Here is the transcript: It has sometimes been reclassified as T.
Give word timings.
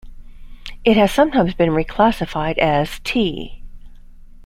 It 0.83 0.97
has 0.97 1.11
sometimes 1.13 1.53
been 1.53 1.69
reclassified 1.73 2.57
as 2.57 2.99
T. 3.03 3.63